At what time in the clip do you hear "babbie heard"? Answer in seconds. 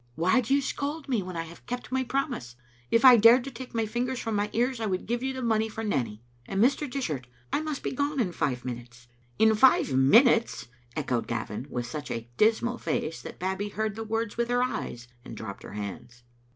13.37-13.93